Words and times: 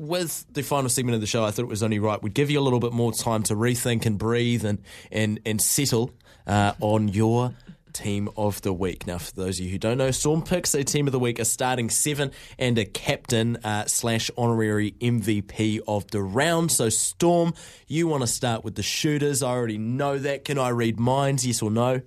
with 0.00 0.46
the 0.50 0.62
final 0.62 0.88
segment 0.88 1.14
of 1.14 1.20
the 1.20 1.26
show, 1.26 1.44
I 1.44 1.50
thought 1.50 1.62
it 1.62 1.68
was 1.68 1.82
only 1.82 1.98
right. 1.98 2.20
We'd 2.22 2.32
give 2.32 2.50
you 2.50 2.58
a 2.58 2.62
little 2.62 2.80
bit 2.80 2.92
more 2.92 3.12
time 3.12 3.42
to 3.44 3.54
rethink 3.54 4.06
and 4.06 4.18
breathe 4.18 4.64
and 4.64 4.78
and 5.12 5.40
and 5.44 5.60
settle 5.60 6.10
uh, 6.46 6.72
on 6.80 7.08
your 7.08 7.54
team 7.92 8.30
of 8.36 8.62
the 8.62 8.72
week. 8.72 9.06
Now, 9.06 9.18
for 9.18 9.32
those 9.34 9.58
of 9.58 9.66
you 9.66 9.72
who 9.72 9.78
don't 9.78 9.98
know, 9.98 10.10
Storm 10.10 10.42
picks 10.42 10.74
a 10.74 10.84
team 10.84 11.06
of 11.06 11.12
the 11.12 11.18
week, 11.18 11.38
a 11.38 11.44
starting 11.44 11.90
seven 11.90 12.30
and 12.58 12.78
a 12.78 12.86
captain 12.86 13.56
uh, 13.58 13.84
slash 13.86 14.30
honorary 14.38 14.92
MVP 14.92 15.80
of 15.86 16.10
the 16.10 16.22
round. 16.22 16.72
So, 16.72 16.88
Storm, 16.88 17.52
you 17.86 18.06
want 18.06 18.22
to 18.22 18.26
start 18.26 18.64
with 18.64 18.76
the 18.76 18.82
shooters. 18.82 19.42
I 19.42 19.50
already 19.50 19.78
know 19.78 20.18
that. 20.18 20.46
Can 20.46 20.56
I 20.56 20.70
read 20.70 20.98
minds? 20.98 21.46
Yes 21.46 21.60
or 21.60 21.70
no? 21.70 22.00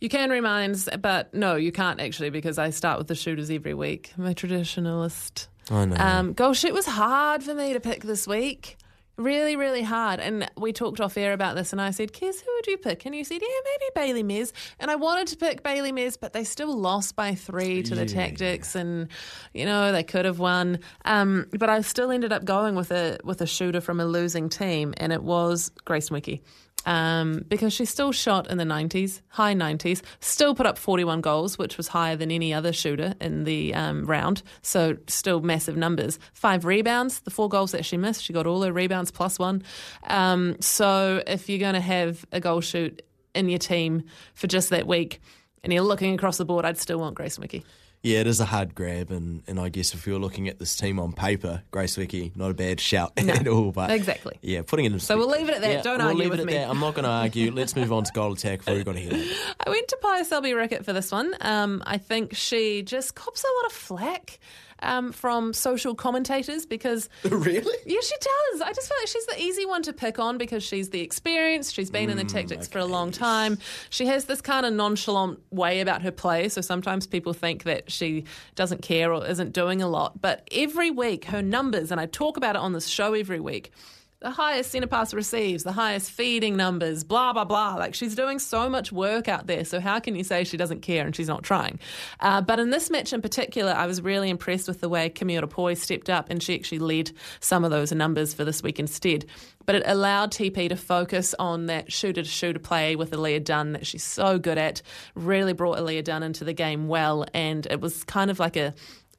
You 0.00 0.08
can 0.08 0.30
read 0.30 0.42
minds, 0.42 0.88
but 1.00 1.34
no, 1.34 1.56
you 1.56 1.72
can't 1.72 2.00
actually 2.00 2.30
because 2.30 2.56
I 2.56 2.70
start 2.70 2.98
with 2.98 3.08
the 3.08 3.14
shooters 3.16 3.50
every 3.50 3.74
week. 3.74 4.12
I'm 4.16 4.26
a 4.26 4.34
traditionalist. 4.34 5.48
I 5.70 5.84
know. 5.84 5.96
Um, 5.96 6.32
goal 6.32 6.52
shoot 6.52 6.74
was 6.74 6.86
hard 6.86 7.42
for 7.42 7.54
me 7.54 7.72
to 7.72 7.80
pick 7.80 8.02
this 8.02 8.26
week. 8.26 8.76
Really, 9.16 9.54
really 9.54 9.82
hard. 9.82 10.18
And 10.18 10.50
we 10.56 10.72
talked 10.72 10.98
off 10.98 11.18
air 11.18 11.34
about 11.34 11.54
this, 11.54 11.72
and 11.72 11.80
I 11.80 11.90
said, 11.90 12.12
Kes, 12.12 12.40
who 12.40 12.50
would 12.54 12.66
you 12.66 12.78
pick? 12.78 13.04
And 13.04 13.14
you 13.14 13.22
said, 13.22 13.42
yeah, 13.42 13.48
maybe 13.64 13.90
Bailey 13.94 14.22
Mes. 14.22 14.50
And 14.78 14.90
I 14.90 14.96
wanted 14.96 15.26
to 15.28 15.36
pick 15.36 15.62
Bailey 15.62 15.92
Mes, 15.92 16.16
but 16.16 16.32
they 16.32 16.42
still 16.42 16.74
lost 16.74 17.16
by 17.16 17.34
three 17.34 17.82
to 17.82 17.94
the 17.94 18.06
Yeah. 18.06 18.30
Tactix, 18.30 18.74
and, 18.74 19.08
you 19.52 19.66
know, 19.66 19.92
they 19.92 20.04
could 20.04 20.24
have 20.24 20.38
won. 20.38 20.78
Um, 21.04 21.48
but 21.52 21.68
I 21.68 21.82
still 21.82 22.10
ended 22.10 22.32
up 22.32 22.46
going 22.46 22.76
with 22.76 22.90
a, 22.92 23.18
with 23.22 23.42
a 23.42 23.46
shooter 23.46 23.82
from 23.82 24.00
a 24.00 24.06
losing 24.06 24.48
team, 24.48 24.94
and 24.96 25.12
it 25.12 25.22
was 25.22 25.70
Grace 25.84 26.08
Nweke. 26.08 26.40
Um, 26.86 27.44
because 27.48 27.72
she 27.72 27.84
still 27.84 28.10
shot 28.10 28.50
in 28.50 28.56
the 28.56 28.64
90s, 28.64 29.20
high 29.28 29.54
90s, 29.54 30.02
still 30.20 30.54
put 30.54 30.66
up 30.66 30.78
41 30.78 31.20
goals, 31.20 31.58
which 31.58 31.76
was 31.76 31.88
higher 31.88 32.16
than 32.16 32.30
any 32.30 32.54
other 32.54 32.72
shooter 32.72 33.14
in 33.20 33.44
the 33.44 33.74
um, 33.74 34.06
round. 34.06 34.42
So, 34.62 34.96
still 35.06 35.40
massive 35.40 35.76
numbers. 35.76 36.18
Five 36.32 36.64
rebounds, 36.64 37.20
the 37.20 37.30
four 37.30 37.48
goals 37.48 37.72
that 37.72 37.84
she 37.84 37.96
missed, 37.96 38.24
she 38.24 38.32
got 38.32 38.46
all 38.46 38.62
her 38.62 38.72
rebounds 38.72 39.10
plus 39.10 39.38
one. 39.38 39.62
Um, 40.04 40.56
so, 40.60 41.22
if 41.26 41.48
you're 41.48 41.58
going 41.58 41.74
to 41.74 41.80
have 41.80 42.24
a 42.32 42.40
goal 42.40 42.60
shoot 42.62 43.02
in 43.34 43.48
your 43.48 43.58
team 43.58 44.04
for 44.34 44.46
just 44.46 44.70
that 44.70 44.86
week 44.86 45.20
and 45.62 45.72
you're 45.72 45.82
looking 45.82 46.14
across 46.14 46.38
the 46.38 46.44
board, 46.44 46.64
I'd 46.64 46.78
still 46.78 46.98
want 46.98 47.14
Grace 47.14 47.36
Nweke. 47.36 47.62
Yeah, 48.02 48.20
it 48.20 48.26
is 48.26 48.40
a 48.40 48.46
hard 48.46 48.74
grab, 48.74 49.10
and, 49.10 49.42
and 49.46 49.60
I 49.60 49.68
guess 49.68 49.92
if 49.92 50.06
you're 50.06 50.18
looking 50.18 50.48
at 50.48 50.58
this 50.58 50.74
team 50.74 50.98
on 50.98 51.12
paper, 51.12 51.62
Grace 51.70 51.98
Nweke, 51.98 52.34
not 52.34 52.50
a 52.50 52.54
bad 52.54 52.80
shout 52.80 53.12
at 53.18 53.46
all. 53.46 53.72
But 53.72 53.90
exactly. 53.90 54.38
yeah, 54.40 54.62
putting 54.62 54.86
it 54.86 54.92
in. 54.92 55.00
So 55.00 55.18
we'll 55.18 55.28
leave 55.28 55.50
it 55.50 55.56
at 55.56 55.60
that. 55.60 55.70
Yeah, 55.70 55.82
Don't 55.82 55.98
we'll 55.98 56.06
argue 56.08 56.22
leave 56.22 56.30
with 56.30 56.40
at 56.40 56.46
me. 56.46 56.54
that. 56.54 56.70
I'm 56.70 56.80
not 56.80 56.94
going 56.94 57.04
to 57.04 57.10
argue. 57.10 57.50
Let's 57.54 57.76
move 57.76 57.92
on 57.92 58.04
to 58.04 58.12
goal 58.12 58.32
attack 58.32 58.60
before 58.60 58.74
we 58.74 58.84
got 58.84 58.94
to 58.94 59.00
hear. 59.00 59.34
I 59.66 59.68
went 59.68 59.86
to 59.88 59.98
Pia 60.00 60.24
Selby 60.24 60.52
Rickit 60.52 60.84
for 60.86 60.94
this 60.94 61.12
one. 61.12 61.34
Um, 61.42 61.82
I 61.86 61.98
think 61.98 62.34
she 62.34 62.80
just 62.82 63.14
cops 63.14 63.44
a 63.44 63.48
lot 63.62 63.66
of 63.66 63.72
flack 63.72 64.38
um, 64.82 65.12
from 65.12 65.52
social 65.52 65.94
commentators 65.94 66.66
because 66.66 67.08
really? 67.24 67.76
Yeah, 67.86 68.00
she 68.00 68.14
does. 68.16 68.60
I 68.62 68.72
just 68.72 68.88
feel 68.88 68.96
like 69.00 69.08
she's 69.08 69.26
the 69.26 69.40
easy 69.40 69.66
one 69.66 69.82
to 69.82 69.92
pick 69.92 70.18
on 70.18 70.38
because 70.38 70.62
she's 70.62 70.90
the 70.90 71.00
experienced. 71.00 71.74
She's 71.74 71.90
been 71.90 72.10
in 72.10 72.16
the 72.16 72.24
Tactix 72.24 72.70
for 72.70 72.78
a 72.78 72.84
long 72.84 73.10
time. 73.10 73.58
She 73.90 74.06
has 74.06 74.24
this 74.24 74.40
kind 74.40 74.66
of 74.66 74.72
nonchalant 74.72 75.40
way 75.50 75.80
about 75.80 76.02
her 76.02 76.10
play. 76.10 76.48
So 76.48 76.60
sometimes 76.60 77.06
people 77.06 77.32
think 77.32 77.64
that 77.64 77.89
she 77.90 78.24
doesn't 78.54 78.82
care 78.82 79.12
or 79.12 79.26
isn't 79.26 79.52
doing 79.52 79.82
a 79.82 79.88
lot. 79.88 80.20
But 80.20 80.48
every 80.52 80.90
week, 80.90 81.26
her 81.26 81.42
numbers, 81.42 81.90
and 81.90 82.00
I 82.00 82.06
talk 82.06 82.36
about 82.36 82.56
it 82.56 82.60
on 82.60 82.72
this 82.72 82.86
show 82.86 83.14
every 83.14 83.40
week. 83.40 83.72
The 84.20 84.30
highest 84.30 84.72
centre 84.72 84.86
pass 84.86 85.14
receives, 85.14 85.62
the 85.64 85.72
highest 85.72 86.10
feeding 86.10 86.54
numbers, 86.54 87.04
blah, 87.04 87.32
blah, 87.32 87.46
blah. 87.46 87.76
Like 87.76 87.94
she's 87.94 88.14
doing 88.14 88.38
so 88.38 88.68
much 88.68 88.92
work 88.92 89.28
out 89.28 89.46
there. 89.46 89.64
So, 89.64 89.80
how 89.80 89.98
can 89.98 90.14
you 90.14 90.24
say 90.24 90.44
she 90.44 90.58
doesn't 90.58 90.80
care 90.82 91.06
and 91.06 91.16
she's 91.16 91.26
not 91.26 91.42
trying? 91.42 91.78
Uh, 92.20 92.42
but 92.42 92.60
in 92.60 92.68
this 92.68 92.90
match 92.90 93.14
in 93.14 93.22
particular, 93.22 93.72
I 93.72 93.86
was 93.86 94.02
really 94.02 94.28
impressed 94.28 94.68
with 94.68 94.82
the 94.82 94.90
way 94.90 95.08
Camille 95.08 95.46
Poi 95.46 95.72
stepped 95.72 96.10
up 96.10 96.28
and 96.28 96.42
she 96.42 96.54
actually 96.54 96.80
led 96.80 97.12
some 97.40 97.64
of 97.64 97.70
those 97.70 97.92
numbers 97.92 98.34
for 98.34 98.44
this 98.44 98.62
week 98.62 98.78
instead. 98.78 99.24
But 99.64 99.76
it 99.76 99.84
allowed 99.86 100.32
TP 100.32 100.68
to 100.68 100.76
focus 100.76 101.34
on 101.38 101.64
that 101.66 101.90
shooter 101.90 102.22
to 102.22 102.28
shooter 102.28 102.58
play 102.58 102.96
with 102.96 103.12
Aliyah 103.12 103.42
Dunn 103.42 103.72
that 103.72 103.86
she's 103.86 104.04
so 104.04 104.38
good 104.38 104.58
at. 104.58 104.82
Really 105.14 105.54
brought 105.54 105.78
Aliyah 105.78 106.04
Dunn 106.04 106.22
into 106.22 106.44
the 106.44 106.52
game 106.52 106.88
well. 106.88 107.24
And 107.32 107.66
it 107.70 107.80
was 107.80 108.04
kind 108.04 108.30
of 108.30 108.38
like 108.38 108.56
a 108.56 108.74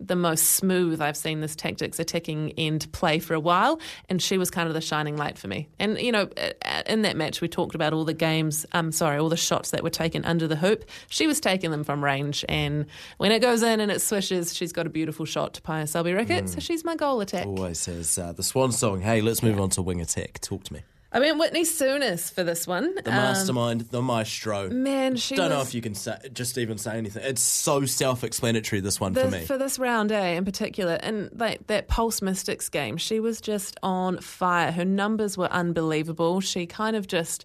the 0.08 0.16
most 0.16 0.52
smooth 0.52 1.02
I've 1.02 1.18
seen 1.18 1.42
this 1.42 1.56
Tactix 1.56 2.00
attacking 2.00 2.54
end 2.58 2.92
play 2.92 3.20
for 3.20 3.34
a 3.34 3.40
while, 3.40 3.80
and 4.10 4.22
she 4.22 4.38
was 4.38 4.50
kind 4.50 4.68
of 4.68 4.74
the 4.74 4.82
shining 4.82 5.18
light 5.18 5.38
for 5.38 5.48
me. 5.48 5.68
And 5.80 6.00
you 6.00 6.12
know, 6.12 6.30
in 6.86 7.04
that 7.04 7.16
match, 7.16 7.42
we 7.42 7.48
talked 7.48 7.76
about 7.76 7.94
all 7.94 8.06
the 8.06 8.14
games. 8.14 8.66
Um, 8.74 8.92
sorry, 8.92 9.18
all 9.18 9.30
the 9.30 9.38
shots 9.38 9.72
that 9.72 9.84
were 9.84 9.90
taken 9.90 10.26
under 10.26 10.48
the 10.48 10.56
hoop. 10.56 10.86
She 11.08 11.28
was 11.28 11.40
taking 11.40 11.72
them 11.72 11.84
from 11.84 12.04
range, 12.04 12.44
and 12.50 12.86
when 13.18 13.32
it 13.32 13.40
goes 13.40 13.64
in 13.64 13.80
and 13.80 13.92
it 13.92 14.02
swishes, 14.02 14.56
she's 14.56 14.74
got 14.74 14.88
a 14.88 14.90
beautiful 14.90 15.26
shot 15.26 15.54
to 15.56 15.62
Pia 15.62 15.88
Selby 15.88 16.12
Rickit. 16.12 16.50
So 16.50 16.60
she's 16.60 16.84
my 16.84 16.96
goal 16.96 17.22
attack. 17.22 17.46
Always 17.46 17.80
says 17.80 18.18
uh, 18.18 18.32
the 18.32 18.44
swan 18.44 18.72
song. 18.72 19.02
Hey, 19.02 19.22
let's 19.22 19.44
move 19.44 19.60
on 19.60 19.70
to 19.72 19.82
wing 19.82 20.02
attack. 20.02 20.40
Talk 20.42 20.64
to 20.66 20.74
me. 20.74 20.82
I 21.14 21.20
mean, 21.20 21.38
Whitney 21.38 21.64
Souness 21.64 22.32
for 22.32 22.44
this 22.44 22.66
one. 22.66 22.96
The 22.96 23.12
mastermind, 23.12 23.82
the 23.82 24.02
maestro. 24.02 24.68
Um, 24.68 24.84
Man, 24.84 25.18
she 25.18 25.36
Don't 25.36 25.50
know 25.50 25.62
if 25.62 25.74
you 25.74 25.82
can 25.82 25.94
say, 25.94 26.18
just 26.32 26.58
even 26.58 26.78
say 26.78 26.98
anything. 26.98 27.24
It's 27.26 27.42
so 27.42 27.86
self-explanatory. 27.86 28.80
This 28.80 29.00
one 29.00 29.12
the, 29.12 29.22
for 29.22 29.32
me. 29.32 29.46
for 29.46 29.58
this 29.58 29.78
round 29.78 30.12
A 30.14 30.38
in 30.38 30.46
particular, 30.46 30.94
and 30.94 31.30
like 31.34 31.68
that 31.68 31.90
Pulse 31.90 32.22
Mystics 32.22 32.70
game, 32.70 32.96
she 32.96 33.20
was 33.20 33.42
just 33.42 33.78
on 33.84 34.20
fire. 34.20 34.72
Her 34.72 34.86
numbers 34.86 35.38
were 35.38 35.52
unbelievable. 35.52 36.40
She 36.40 36.66
kind 36.66 36.96
of 36.96 37.08
just 37.08 37.44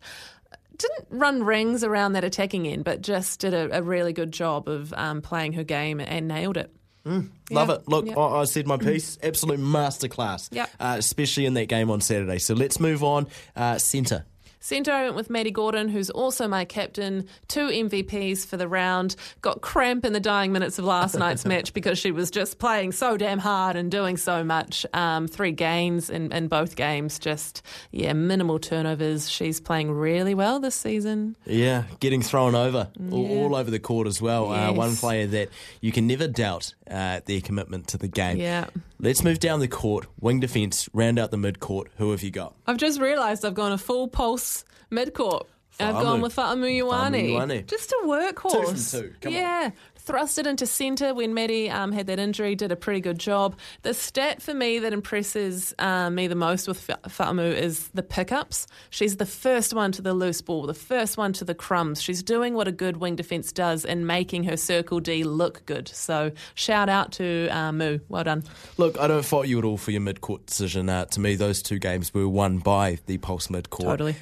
didn't 0.77 1.07
run 1.11 1.43
rings 1.43 1.83
around 1.83 2.13
that 2.13 2.23
attacking 2.23 2.69
end, 2.69 2.85
but 2.85 3.01
just 3.01 3.41
did 3.41 3.53
a, 3.53 3.79
a 3.79 3.83
really 3.83 4.13
good 4.13 4.31
job 4.31 4.69
of 4.69 4.93
um, 4.93 5.23
playing 5.23 5.55
her 5.55 5.65
game 5.65 5.99
and 5.99 6.29
nailed 6.29 6.57
it. 6.57 6.71
Love 7.07 7.69
Yeah, 7.69 7.75
it. 7.77 7.89
Look, 7.89 8.07
yeah. 8.07 8.15
I, 8.19 8.41
I 8.41 8.45
said 8.45 8.67
my 8.67 8.77
piece. 8.77 9.19
Absolute 9.23 9.61
masterclass. 9.61 10.49
Yep. 10.51 10.71
Uh, 10.81 10.97
especially 10.99 11.47
in 11.47 11.55
that 11.55 11.67
game 11.67 11.91
on 11.91 12.01
Saturday. 12.01 12.39
So 12.39 12.55
let's 12.55 12.81
move 12.81 13.05
on. 13.05 13.29
Uh, 13.55 13.79
centre. 13.79 14.25
Centre, 14.67 14.91
I 14.91 15.05
went 15.05 15.15
with 15.15 15.31
Maddy 15.31 15.53
Gordon, 15.53 15.89
who's 15.89 16.11
also 16.11 16.49
my 16.49 16.65
captain. 16.65 17.29
Two 17.47 17.69
MVPs 17.69 18.45
for 18.45 18.57
the 18.57 18.67
round. 18.67 19.15
Got 19.41 19.61
cramp 19.61 20.05
in 20.05 20.13
the 20.13 20.19
dying 20.19 20.51
minutes 20.51 20.77
of 20.81 20.85
last 20.85 21.15
night's 21.19 21.45
match 21.45 21.73
because 21.73 22.01
she 22.01 22.11
was 22.11 22.33
just 22.33 22.59
playing 22.59 22.91
so 22.91 23.17
damn 23.17 23.39
hard 23.39 23.77
and 23.77 23.93
doing 23.93 24.17
so 24.17 24.43
much. 24.43 24.85
Um, 24.93 25.29
three 25.29 25.53
gains 25.53 26.11
in, 26.11 26.33
in 26.33 26.49
both 26.49 26.75
games. 26.75 27.21
Just, 27.21 27.63
yeah, 27.93 28.13
minimal 28.13 28.59
turnovers. 28.59 29.31
She's 29.31 29.61
playing 29.61 29.93
really 29.93 30.35
well 30.35 30.59
this 30.59 30.75
season. 30.75 31.37
Yeah, 31.45 31.85
getting 32.01 32.21
thrown 32.21 32.57
over 32.57 32.89
all, 33.13 33.45
all 33.45 33.55
over 33.55 33.71
the 33.71 33.79
court 33.79 34.09
as 34.09 34.21
well. 34.21 34.51
Uh, 34.51 34.73
one 34.73 34.97
player 34.97 35.29
that 35.29 35.51
you 35.81 35.93
can 35.93 36.09
never 36.09 36.27
doubt 36.27 36.75
uh, 36.91 37.21
their 37.25 37.41
commitment 37.41 37.87
to 37.89 37.99
the 37.99 38.09
game. 38.09 38.39
Yeah. 38.39 38.67
Let's 39.07 39.23
move 39.23 39.39
down 39.39 39.61
the 39.61 39.69
court. 39.69 40.09
Wing 40.19 40.41
defence, 40.41 40.89
round 40.93 41.17
out 41.21 41.31
the 41.31 41.37
mid 41.37 41.61
court. 41.61 41.93
Who 41.99 42.11
have 42.11 42.25
you 42.25 42.33
got? 42.33 42.57
I've 42.67 42.77
just 42.77 43.01
realised 43.01 43.45
I've 43.45 43.55
gone 43.55 43.71
a 43.71 43.79
full 43.79 44.09
pulse 44.09 44.65
mid 44.91 45.15
court. 45.15 45.47
I've 45.79 45.95
Fa'amu. 45.95 46.03
gone 46.03 46.21
with 46.23 46.35
Fa'amu 46.35 46.83
Ioane. 46.83 47.31
Ioane. 47.31 47.67
Just 47.69 47.93
a 47.93 48.03
workhorse. 48.05 48.51
Two 48.51 48.65
from 48.65 49.03
two. 49.03 49.15
Come 49.21 49.33
on. 49.33 49.39
yeah. 49.39 49.71
Thrust 50.07 50.39
it 50.39 50.47
into 50.47 50.67
centre 50.67 51.13
when 51.15 51.35
Maddie 51.35 51.69
um, 51.69 51.91
had 51.91 52.07
that 52.07 52.21
injury, 52.21 52.55
did 52.55 52.71
a 52.71 52.77
pretty 52.77 53.01
good 53.01 53.19
job. 53.19 53.57
The 53.83 53.93
stat 53.93 54.41
for 54.41 54.55
me 54.55 54.79
that 54.79 54.93
impresses 54.93 55.75
uh, 55.81 56.11
me 56.11 56.29
the 56.29 56.37
most 56.37 56.69
with 56.69 56.79
Fa- 56.79 57.01
Fa'amu 57.09 57.53
is 57.53 57.89
the 57.89 58.05
pickups. 58.05 58.69
She's 58.91 59.17
the 59.17 59.27
first 59.27 59.75
one 59.75 59.91
to 59.91 60.03
the 60.03 60.15
loose 60.15 60.41
ball, 60.41 60.65
the 60.67 60.75
first 60.75 61.19
one 61.19 61.33
to 61.33 61.45
the 61.45 61.57
crumbs. 61.57 62.01
She's 62.01 62.23
doing 62.23 62.55
what 62.55 62.69
a 62.69 62.73
good 62.73 62.99
wing 62.99 63.17
defence 63.17 63.51
does 63.51 63.85
and 63.85 64.07
making 64.07 64.45
her 64.45 64.57
circle 64.57 65.01
D 65.01 65.25
look 65.25 65.67
good. 65.67 65.89
So 65.89 66.31
shout 66.55 66.89
out 66.89 67.11
to 67.15 67.49
uh, 67.49 67.73
Moo. 67.73 67.99
Well 68.09 68.23
done. 68.23 68.45
Look, 68.77 69.01
I 69.01 69.09
don't 69.09 69.25
fault 69.25 69.49
you 69.49 69.59
at 69.59 69.65
all 69.65 69.77
for 69.77 69.91
your 69.91 70.03
mid 70.03 70.21
court 70.21 70.47
decision. 70.47 70.89
Uh, 70.89 71.07
to 71.07 71.19
me, 71.19 71.35
those 71.35 71.63
two 71.63 71.81
games 71.81 72.15
were 72.15 72.29
won 72.29 72.59
by 72.59 73.01
the 73.07 73.19
Pulse 73.19 73.51
mid 73.51 73.71
court. 73.71 73.89
Totally. 73.89 74.15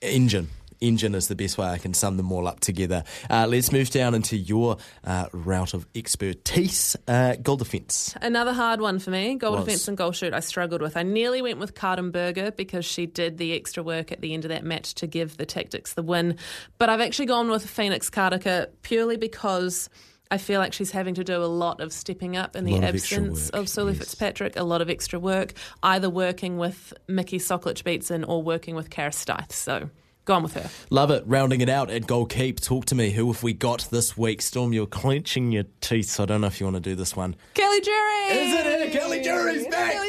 Engine. 0.00 0.48
Engine 0.82 1.14
is 1.14 1.28
the 1.28 1.34
best 1.34 1.56
way 1.56 1.66
I 1.66 1.78
can 1.78 1.94
sum 1.94 2.16
them 2.16 2.32
all 2.32 2.46
up 2.46 2.60
together. 2.60 3.04
Uh, 3.30 3.46
let's 3.48 3.72
move 3.72 3.90
down 3.90 4.14
into 4.14 4.36
your 4.36 4.76
uh, 5.04 5.26
route 5.32 5.74
of 5.74 5.86
expertise. 5.94 6.96
Uh, 7.06 7.36
goal 7.36 7.56
defence. 7.56 8.14
Another 8.20 8.52
hard 8.52 8.80
one 8.80 8.98
for 8.98 9.10
me. 9.10 9.36
Goal 9.36 9.56
defence 9.56 9.88
and 9.88 9.96
goal 9.96 10.12
shoot, 10.12 10.34
I 10.34 10.40
struggled 10.40 10.82
with. 10.82 10.96
I 10.96 11.02
nearly 11.02 11.40
went 11.40 11.58
with 11.58 11.74
Karin 11.74 12.10
Burger 12.10 12.50
because 12.50 12.84
she 12.84 13.06
did 13.06 13.38
the 13.38 13.54
extra 13.54 13.82
work 13.82 14.12
at 14.12 14.20
the 14.20 14.34
end 14.34 14.44
of 14.44 14.48
that 14.50 14.64
match 14.64 14.94
to 14.96 15.06
give 15.06 15.36
the 15.36 15.46
Tactix 15.46 15.94
the 15.94 16.02
win. 16.02 16.36
But 16.78 16.88
I've 16.88 17.00
actually 17.00 17.26
gone 17.26 17.48
with 17.48 17.68
Phoenix 17.68 18.10
Karaka 18.10 18.68
purely 18.82 19.16
because 19.16 19.88
I 20.32 20.38
feel 20.38 20.60
like 20.60 20.72
she's 20.72 20.90
having 20.90 21.14
to 21.16 21.24
do 21.24 21.36
a 21.36 21.44
lot 21.44 21.82
of 21.82 21.92
stepping 21.92 22.38
up 22.38 22.56
in 22.56 22.64
the 22.64 22.76
of 22.76 22.84
absence 22.84 23.50
of 23.50 23.68
Sulu 23.68 23.90
yes. 23.90 23.98
Fitzpatrick, 23.98 24.56
a 24.56 24.64
lot 24.64 24.80
of 24.80 24.88
extra 24.88 25.18
work, 25.18 25.52
either 25.82 26.08
working 26.08 26.56
with 26.56 26.94
Mickey 27.06 27.38
Sokolich 27.38 27.84
Beatson 27.84 28.24
or 28.26 28.42
working 28.42 28.74
with 28.74 28.88
Kara 28.88 29.12
Stith. 29.12 29.52
So 29.52 29.90
go 30.24 30.34
on 30.34 30.42
with 30.42 30.54
her. 30.54 30.70
Love 30.90 31.10
it. 31.10 31.24
Rounding 31.26 31.60
it 31.60 31.68
out 31.68 31.90
at 31.90 32.06
goal 32.06 32.26
keep. 32.26 32.60
Talk 32.60 32.84
to 32.86 32.94
me. 32.94 33.10
Who 33.10 33.30
have 33.32 33.42
we 33.42 33.52
got 33.52 33.88
this 33.90 34.16
week? 34.16 34.42
Storm, 34.42 34.72
you're 34.72 34.86
clenching 34.86 35.52
your 35.52 35.64
teeth, 35.80 36.10
so 36.10 36.22
I 36.22 36.26
don't 36.26 36.40
know 36.40 36.46
if 36.46 36.60
you 36.60 36.66
want 36.66 36.76
to 36.76 36.80
do 36.80 36.94
this 36.94 37.16
one. 37.16 37.36
Kelly 37.54 37.80
Jury! 37.80 38.38
Is 38.38 38.54
it 38.54 38.64
her? 38.92 38.98
Kelly 38.98 39.22
Jury's 39.22 39.66
back! 39.68 39.92
Kelly! 39.92 40.08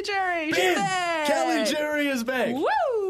She's 0.54 0.56
Ben, 0.58 0.76
back! 0.76 1.28
Kelly 1.28 1.64
Jury 1.66 2.08
is 2.08 2.24
back. 2.24 2.54
Woo! 2.54 2.66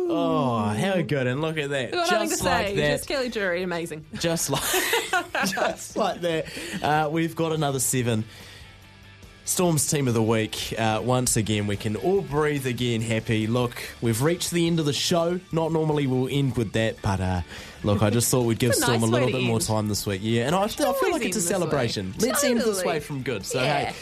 Oh, 0.09 0.57
how 0.77 1.01
good. 1.01 1.27
And 1.27 1.41
look 1.41 1.57
at 1.57 1.69
that. 1.71 1.91
We've 1.91 1.93
got 1.93 2.11
nothing 2.11 2.29
Just 2.29 2.43
to 2.43 2.49
like 2.49 2.67
say. 2.67 2.75
that. 2.75 2.97
Just 2.97 3.07
Kelly 3.07 3.29
Jury, 3.29 3.63
amazing. 3.63 4.05
Just 4.15 4.49
like, 4.49 4.61
just 5.47 5.97
like 5.97 6.21
that. 6.21 6.45
Uh, 6.83 7.09
we've 7.11 7.35
got 7.35 7.51
another 7.53 7.79
seven. 7.79 8.23
Storm's 9.45 9.85
team 9.89 10.07
of 10.07 10.13
the 10.13 10.23
week. 10.23 10.73
Uh, 10.77 11.01
once 11.03 11.35
again, 11.35 11.67
we 11.67 11.75
can 11.75 11.97
all 11.97 12.21
breathe 12.21 12.65
again 12.65 13.01
happy. 13.01 13.45
Look, 13.45 13.75
we've 14.01 14.21
reached 14.21 14.51
the 14.51 14.67
end 14.67 14.79
of 14.79 14.85
the 14.85 14.93
show. 14.93 15.39
Not 15.51 15.73
normally 15.73 16.07
we'll 16.07 16.29
end 16.31 16.55
with 16.55 16.71
that, 16.73 17.01
but 17.01 17.19
uh, 17.19 17.41
look, 17.83 18.01
I 18.01 18.09
just 18.09 18.31
thought 18.31 18.43
we'd 18.43 18.57
give 18.59 18.71
a 18.71 18.73
Storm 18.75 19.01
nice 19.01 19.09
a 19.09 19.11
little 19.11 19.31
bit 19.31 19.43
more 19.43 19.59
time 19.59 19.89
this 19.89 20.05
week. 20.05 20.21
Yeah, 20.23 20.47
and 20.47 20.55
I, 20.55 20.63
I 20.63 20.67
feel 20.67 21.11
like 21.11 21.23
it's 21.25 21.35
a 21.35 21.39
end 21.41 21.47
celebration. 21.49 22.13
Let's 22.19 22.43
end 22.43 22.61
this 22.61 22.85
way 22.85 23.01
from 23.01 23.21
good. 23.21 23.45
So, 23.45 23.61
Yeah. 23.61 23.85
hey, 23.85 23.93